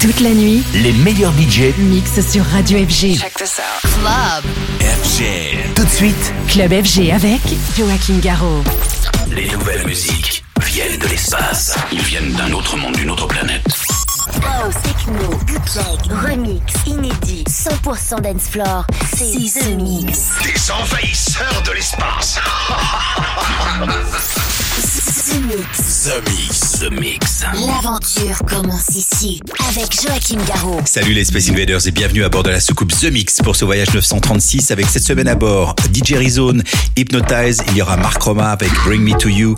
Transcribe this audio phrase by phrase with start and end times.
[0.00, 3.18] Toute la nuit, les meilleurs budgets mixent sur Radio FG.
[3.18, 3.80] Check this out.
[3.82, 4.44] Club.
[4.80, 5.24] FG.
[5.74, 7.40] Tout de suite, Club FG avec
[7.76, 8.62] Joachim Garraud.
[9.32, 11.74] les nouvelles musiques viennent de l'espace.
[11.90, 13.64] Ils viennent d'un autre monde, d'une autre planète.
[14.46, 18.86] House, techno, bootleg, remix, inédit, 100% dance floor,
[19.16, 20.28] c'est The Mix.
[20.44, 22.38] Des envahisseurs de l'espace.
[25.28, 26.08] The Mix.
[26.08, 26.78] The Mix.
[26.80, 27.44] The Mix.
[27.66, 30.80] L'aventure commence ici avec Joachim Garraud.
[30.86, 33.66] Salut les Space Invaders et bienvenue à bord de la soucoupe The Mix pour ce
[33.66, 36.62] voyage 936 avec cette semaine à bord DJ Rizone,
[36.96, 39.54] Hypnotize, il y aura Mark Roma avec Bring Me To You,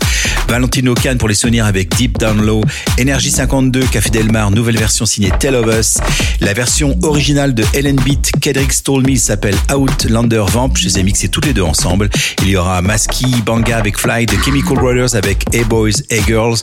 [0.49, 2.63] Valentino Khan pour les souvenirs avec Deep Down Low,
[2.99, 5.99] Energy 52, Café Delmar, nouvelle version signée Tell of Us,
[6.41, 11.03] la version originale de Ellen Beat, Kedrick Stole Me s'appelle Outlander Vamp, je les ai
[11.03, 12.09] mixés toutes les deux ensemble,
[12.41, 16.57] il y aura Maski, Banga avec Fly, The Chemical Brothers avec Boys, Hey Girls,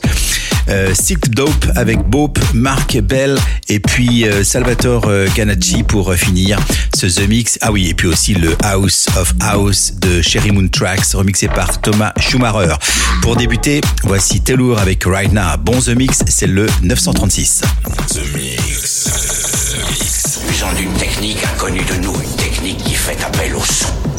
[0.69, 6.15] euh, Silk Dope avec Bope, Mark Bell et puis euh, Salvatore euh, Ganacci pour euh,
[6.15, 6.59] finir
[6.95, 7.57] ce The Mix.
[7.61, 11.81] Ah oui, et puis aussi le House of House de Sherry Moon Tracks remixé par
[11.81, 12.75] Thomas Schumacher.
[13.21, 15.57] Pour débuter, voici Telour avec Right Now.
[15.59, 17.61] Bon The Mix, c'est le 936.
[18.09, 19.03] The Mix.
[19.03, 20.39] The Mix.
[20.49, 24.18] Usant d'une technique inconnue de nous, une technique qui fait appel au son.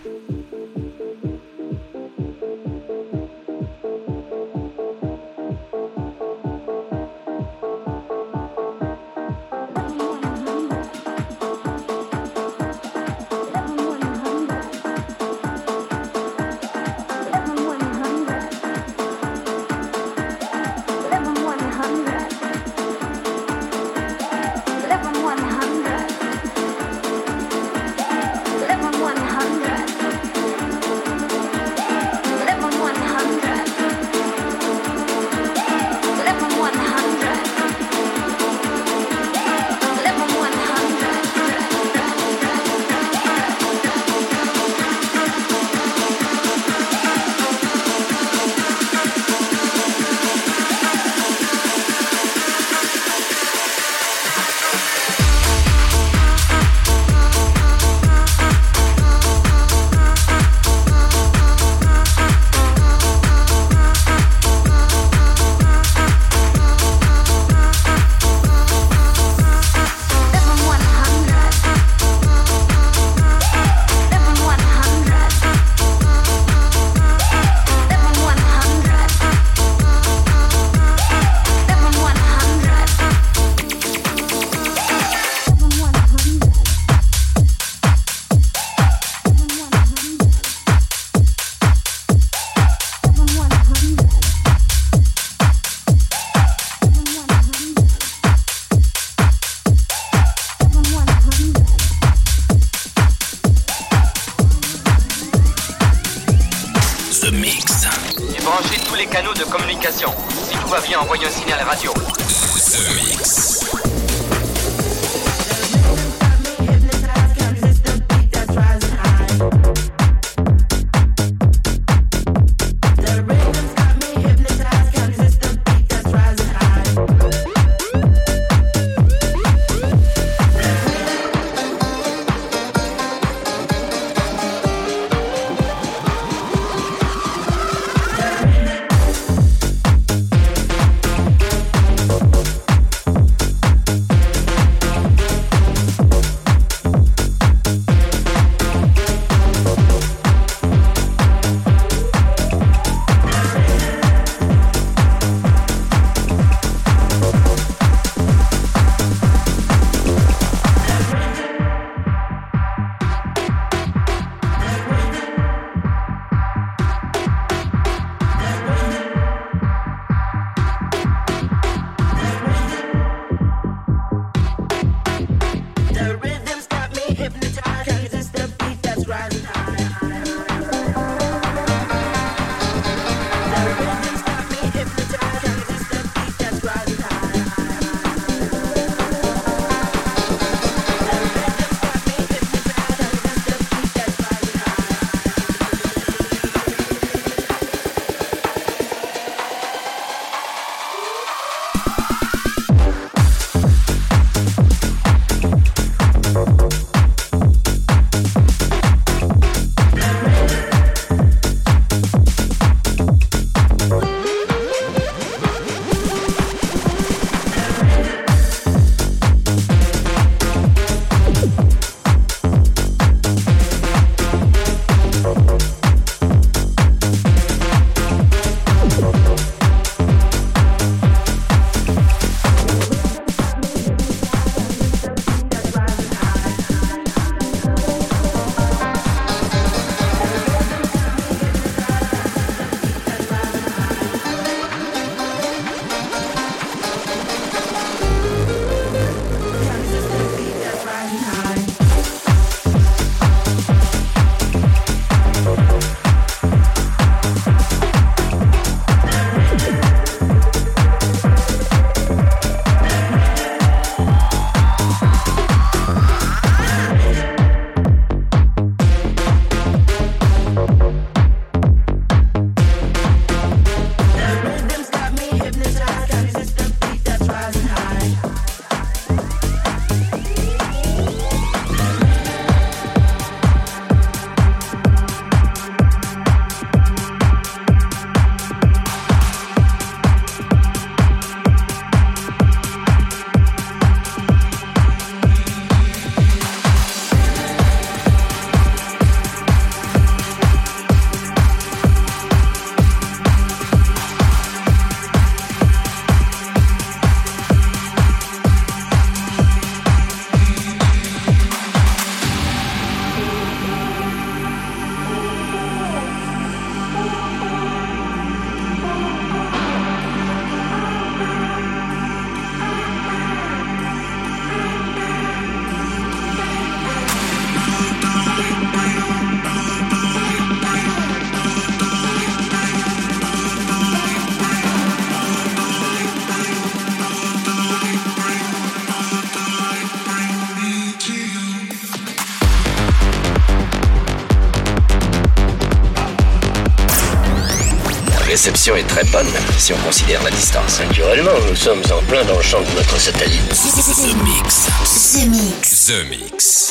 [348.75, 350.79] Est très bonne, si on considère la distance.
[350.79, 353.49] Naturellement, nous sommes en plein dans le champ de notre satellite.
[353.49, 354.67] The Mix.
[355.13, 355.85] The Mix.
[355.87, 356.70] The Mix.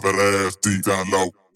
[0.00, 1.47] dump that ass deep down low.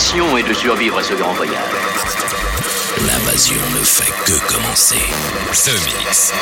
[0.00, 1.52] Mission est de survivre à ce grand voyage.
[3.06, 4.96] L'invasion ne fait que commencer.
[5.52, 6.32] The Mix.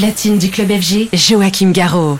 [0.00, 2.18] Platine du club FG, Joachim Garraud.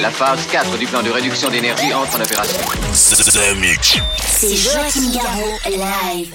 [0.00, 2.58] La phase 4 du plan de réduction d'énergie entre en opération.
[2.92, 6.34] C'est Joachim Garraud live.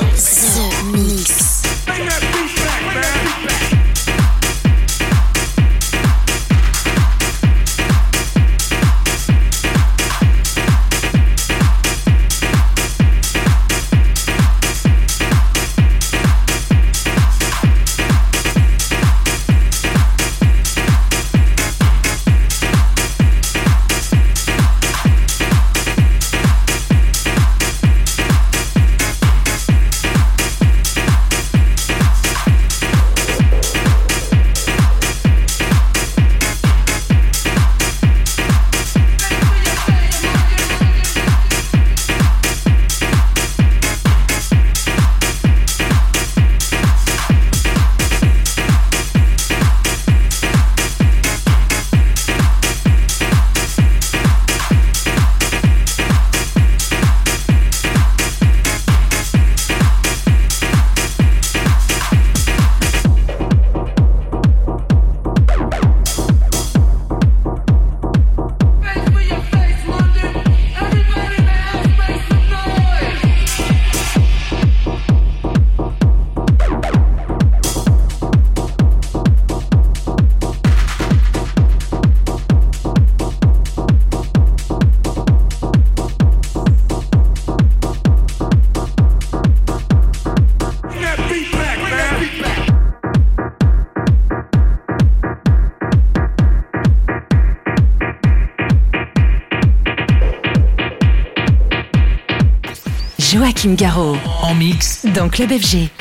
[103.61, 104.17] Joachim Garraud.
[104.41, 105.05] En mix.
[105.13, 106.00] Dans Club FG.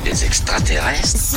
[0.00, 1.36] Des extraterrestres.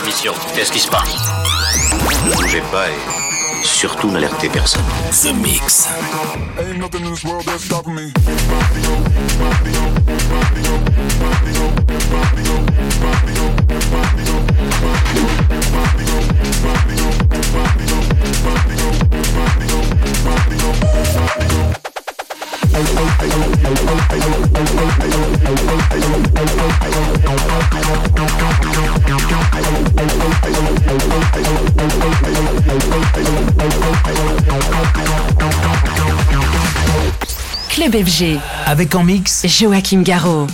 [0.00, 0.32] la mission.
[0.54, 1.14] Qu'est-ce qui se passe?
[2.26, 4.82] Ne bougez pas et surtout n'alertez personne.
[5.10, 5.88] The Mix.
[37.68, 38.38] Club FG.
[38.66, 40.46] Avec en mix Joachim Garraud.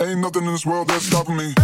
[0.00, 1.54] Ain't nothing in this world that's stopping me.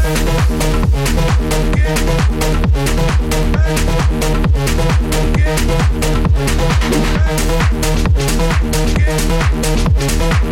[10.01, 10.48] Écoutez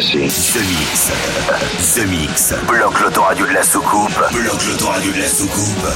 [0.00, 0.18] ceci.
[0.18, 1.12] The Mix.
[1.94, 2.54] The Mix.
[2.66, 4.18] Bloque l'autoradio de la soucoupe.
[4.32, 5.86] Bloque l'autoradio de la soucoupe.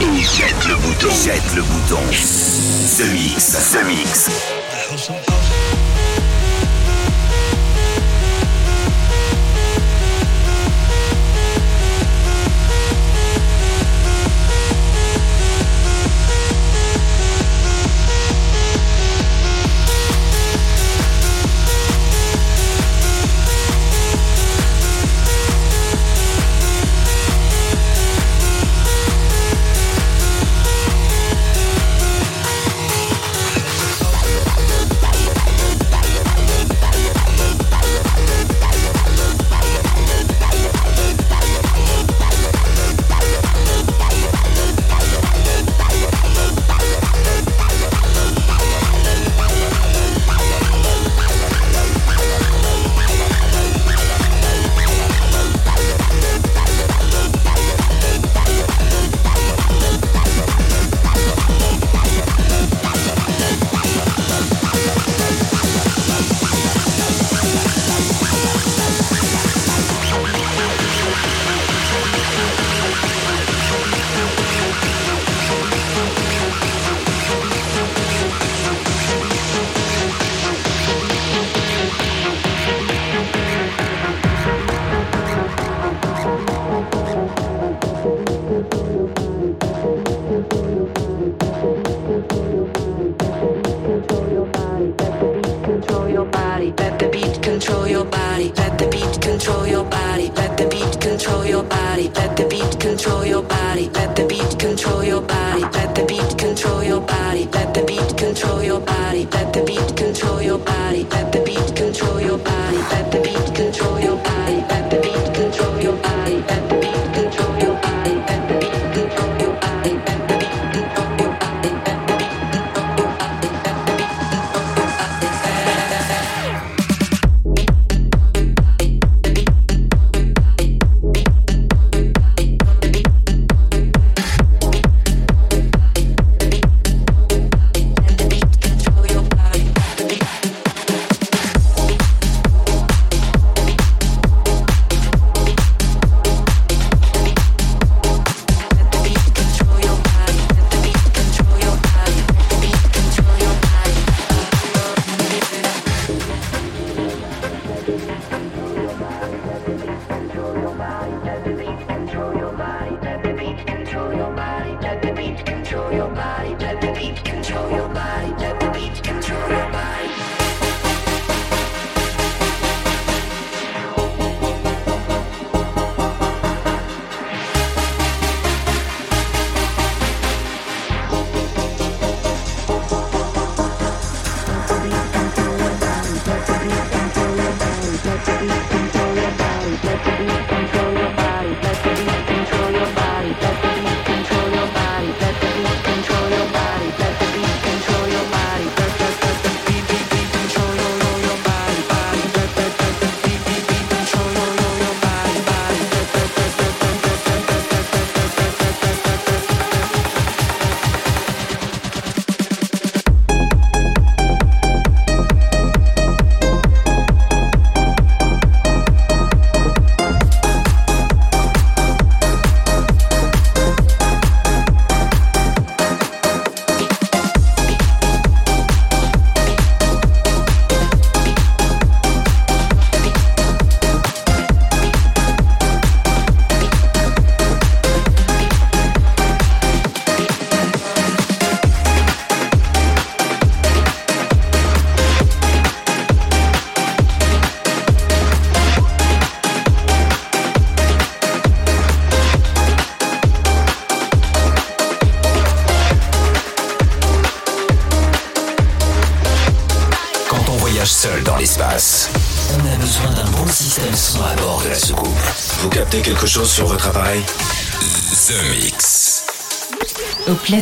[0.00, 1.08] Et jette le bouton.
[1.10, 2.00] Jette le bouton.
[2.10, 3.72] The Mix.
[3.72, 4.59] The Mix.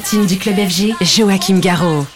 [0.09, 2.06] Platine du club FG, Joachim Garraud.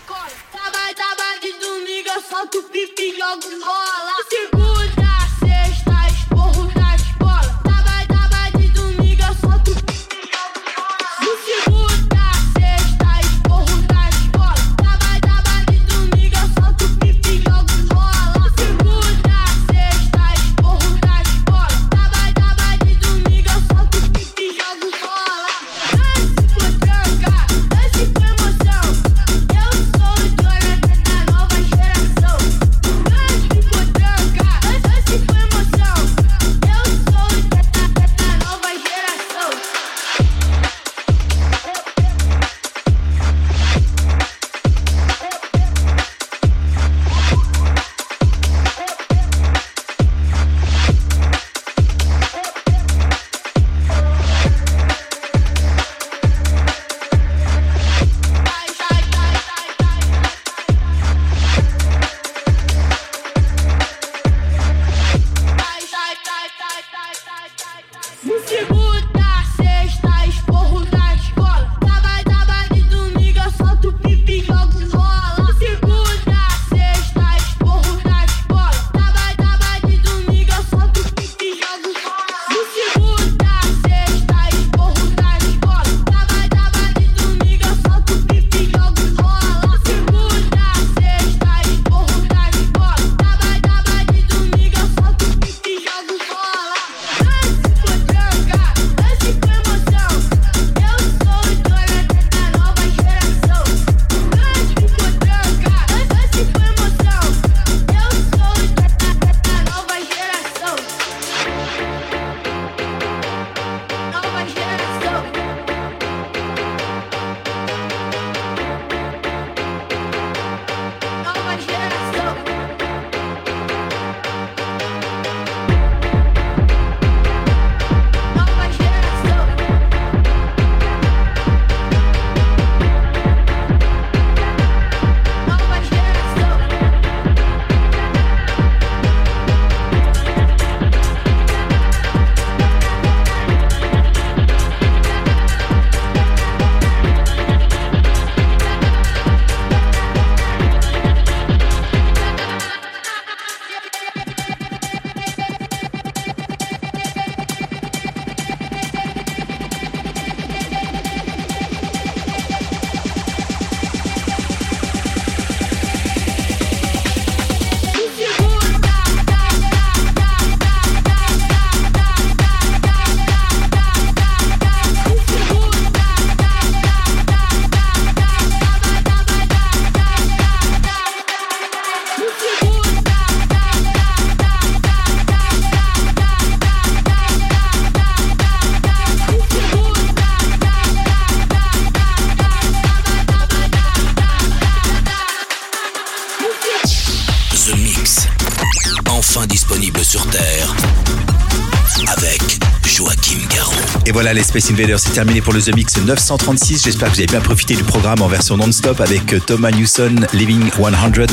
[204.32, 206.84] Voilà, Space Invaders, c'est terminé pour le The Mix 936.
[206.84, 210.70] J'espère que vous avez bien profité du programme en version non-stop avec Thomas Newson, Living
[210.70, 211.26] 100.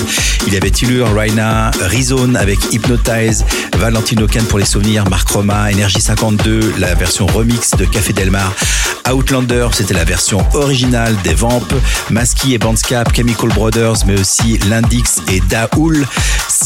[0.47, 3.45] Il y avait Tillur, Raina, Rizone avec Hypnotize,
[3.77, 8.53] Valentino Can pour les souvenirs, Marc Roma, Energy 52, la version remix de Café Delmar,
[9.09, 11.67] Outlander, c'était la version originale des Vamp,
[12.09, 16.05] Maski et Bandscap, Chemical Brothers, mais aussi Lindix et Daoul,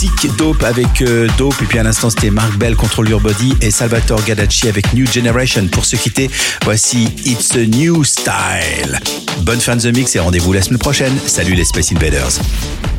[0.04, 3.54] Sick Dope avec euh, Dope, et puis à l'instant c'était Mark Bell, Control Your Body
[3.62, 5.66] et Salvatore Gadacci avec New Generation.
[5.72, 6.30] Pour se quitter,
[6.66, 9.00] voici It's a New Style.
[9.44, 11.18] Bonne fin de The Mix et rendez-vous la semaine prochaine.
[11.26, 12.32] Salut les Space Invaders.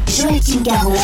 [0.09, 0.97] Joachim Garraud.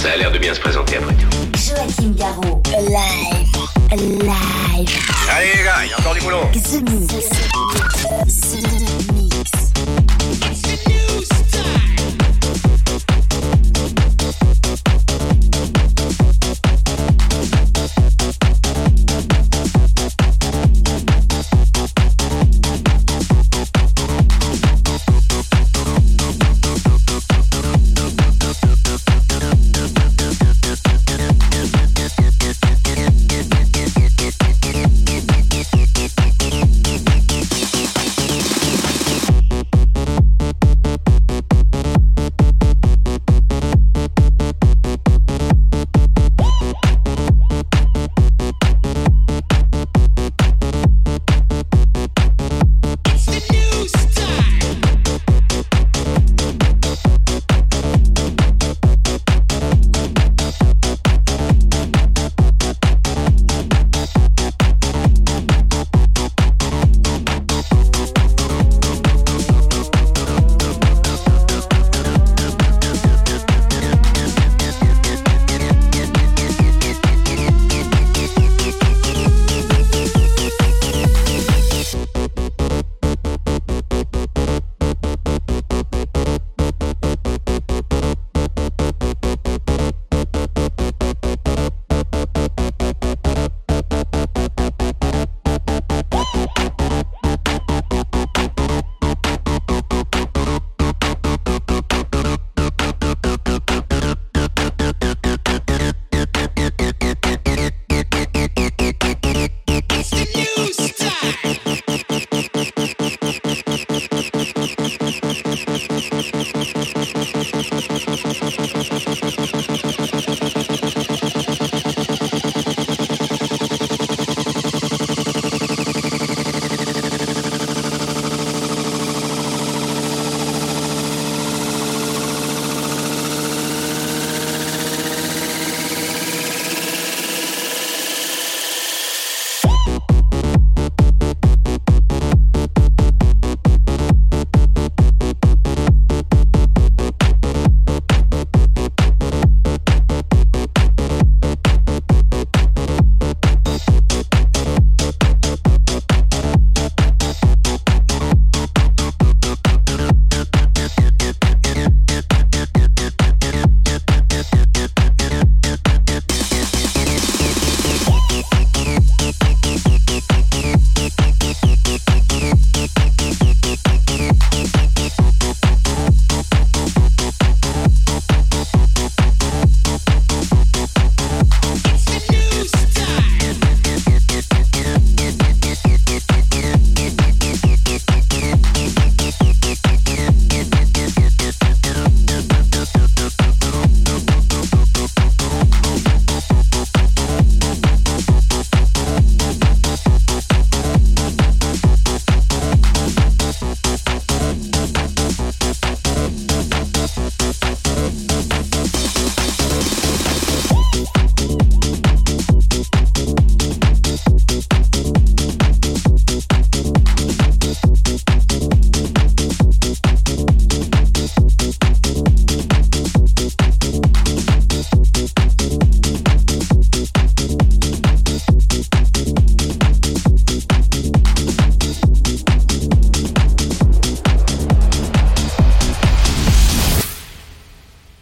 [0.00, 1.26] Ça a l'air de bien se présenter après tout.
[1.56, 2.62] Joachim Garraud.
[2.78, 3.48] Live.
[3.90, 4.98] Live.
[5.36, 6.44] Allez les gars, il y a encore du boulot.
[6.52, 7.28] The Mix.
[8.22, 9.17] The Mix.